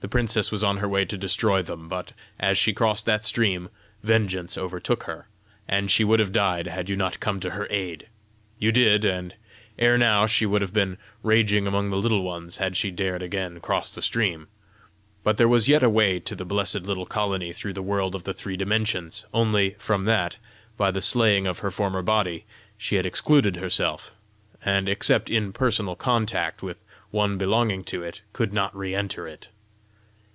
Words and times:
The 0.00 0.06
princess 0.06 0.52
was 0.52 0.62
on 0.62 0.76
her 0.76 0.88
way 0.88 1.04
to 1.06 1.18
destroy 1.18 1.60
them, 1.60 1.88
but 1.88 2.12
as 2.38 2.56
she 2.56 2.72
crossed 2.72 3.04
that 3.06 3.24
stream, 3.24 3.68
vengeance 4.04 4.56
overtook 4.56 5.02
her, 5.02 5.26
and 5.66 5.90
she 5.90 6.04
would 6.04 6.20
have 6.20 6.30
died 6.30 6.68
had 6.68 6.88
you 6.88 6.94
not 6.94 7.18
come 7.18 7.40
to 7.40 7.50
her 7.50 7.66
aid. 7.68 8.06
You 8.60 8.70
did; 8.70 9.04
and 9.04 9.34
ere 9.76 9.98
now 9.98 10.24
she 10.28 10.46
would 10.46 10.62
have 10.62 10.72
been 10.72 10.98
raging 11.24 11.66
among 11.66 11.90
the 11.90 11.96
Little 11.96 12.22
Ones, 12.22 12.58
had 12.58 12.76
she 12.76 12.92
dared 12.92 13.22
again 13.24 13.58
cross 13.58 13.92
the 13.92 14.00
stream. 14.00 14.46
But 15.24 15.36
there 15.36 15.48
was 15.48 15.68
yet 15.68 15.82
a 15.82 15.90
way 15.90 16.20
to 16.20 16.36
the 16.36 16.44
blessed 16.44 16.82
little 16.82 17.04
colony 17.04 17.52
through 17.52 17.72
the 17.72 17.82
world 17.82 18.14
of 18.14 18.22
the 18.22 18.32
three 18.32 18.56
dimensions; 18.56 19.24
only, 19.34 19.74
from 19.80 20.04
that, 20.04 20.36
by 20.76 20.92
the 20.92 21.02
slaying 21.02 21.48
of 21.48 21.58
her 21.58 21.72
former 21.72 22.02
body, 22.02 22.46
she 22.76 22.94
had 22.94 23.04
excluded 23.04 23.56
herself, 23.56 24.14
and 24.64 24.88
except 24.88 25.28
in 25.28 25.52
personal 25.52 25.96
contact 25.96 26.62
with 26.62 26.84
one 27.10 27.36
belonging 27.36 27.82
to 27.82 28.04
it, 28.04 28.22
could 28.32 28.52
not 28.52 28.72
re 28.76 28.94
enter 28.94 29.26
it. 29.26 29.48